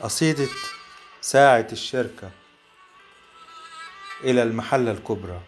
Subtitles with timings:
[0.00, 0.48] قصيدة
[1.20, 2.30] ساعة الشركة
[4.24, 5.40] إلى المحلة الكبرى.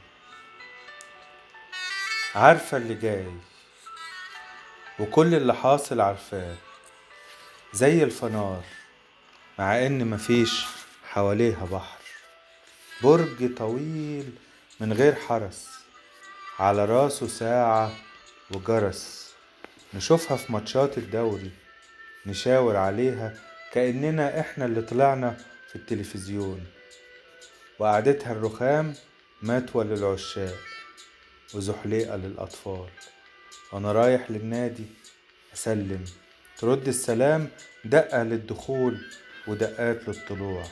[2.34, 3.32] عارفة اللي جاي
[4.98, 6.56] وكل اللي حاصل عارفاه
[7.72, 8.64] زي الفنار
[9.58, 10.64] مع إن مفيش
[11.10, 12.00] حواليها بحر.
[13.02, 14.32] برج طويل
[14.80, 15.68] من غير حرس
[16.58, 17.92] على راسه ساعة
[18.50, 19.34] وجرس.
[19.94, 21.50] نشوفها في ماتشات الدوري
[22.26, 23.34] نشاور عليها
[23.72, 25.36] كأننا إحنا اللي طلعنا
[25.68, 26.66] في التلفزيون.
[27.78, 28.94] وقعدتها الرخام
[29.42, 30.58] متوى للعشاق
[31.54, 32.88] وزحليقة للأطفال.
[33.72, 34.86] وأنا رايح للنادي
[35.54, 36.04] أسلم.
[36.58, 37.48] ترد السلام
[37.84, 39.06] دقة للدخول
[39.48, 40.64] ودقات للطلوع.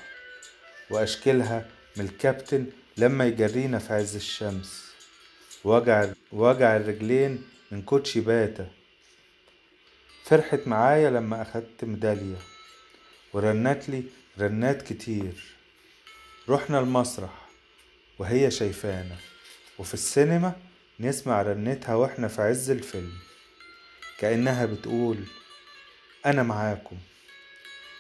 [0.90, 4.92] وأشكلها من الكابتن لما يجرينا في عز الشمس.
[5.64, 8.68] وجع وجع الرجلين من كوتشي باتا.
[10.24, 12.36] فرحت معايا لما أخدت ميدالية.
[13.32, 14.02] ورنت لي
[14.38, 15.34] رنات كتير.
[16.48, 17.48] رحنا المسرح
[18.18, 19.16] وهي شايفانا
[19.78, 20.56] وفي السينما
[21.00, 23.12] نسمع رنتها وإحنا في عز الفيلم.
[24.18, 25.18] كأنها بتقول
[26.26, 26.96] أنا معاكم.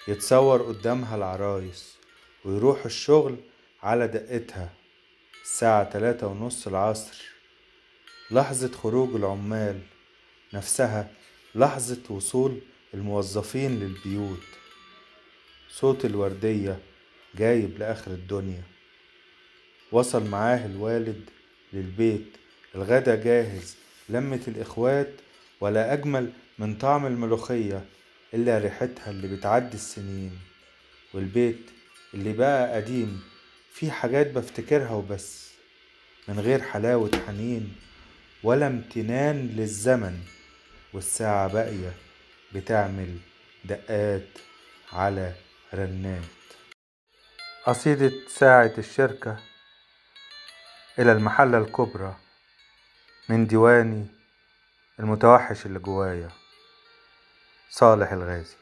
[0.08, 1.94] يتصور قدامها العرايس
[2.44, 3.36] ويروح الشغل
[3.82, 4.72] على دقتها.
[5.44, 7.24] الساعة تلاتة ونص العصر.
[8.30, 9.80] لحظة خروج العمال
[10.54, 11.10] نفسها
[11.54, 12.60] لحظة وصول
[12.94, 14.42] الموظفين للبيوت.
[15.70, 16.78] صوت الوردية
[17.34, 18.62] جايب لآخر الدنيا.
[19.92, 21.30] وصل معاه الوالد
[21.72, 22.26] للبيت.
[22.74, 23.76] الغدا جاهز.
[24.08, 25.10] لمة الإخوات
[25.60, 27.84] ولا أجمل من طعم الملوخية
[28.34, 30.38] إلا ريحتها اللي بتعدي السنين.
[31.14, 31.70] والبيت
[32.14, 33.22] اللي بقى قديم
[33.72, 35.48] فيه حاجات بفتكرها وبس.
[36.28, 37.74] من غير حلاوة حنين
[38.42, 40.18] ولا امتنان للزمن.
[40.92, 41.92] والساعة باقية
[42.54, 43.16] بتعمل
[43.64, 44.28] دقات
[44.92, 45.32] على
[45.74, 46.22] رنات.
[47.64, 49.38] قصيدة ساعة الشركة
[50.98, 52.16] إلى المحلة الكبرى
[53.28, 54.06] من ديواني
[55.00, 56.30] المتوحش اللي جوايا
[57.70, 58.56] صالح الغازي.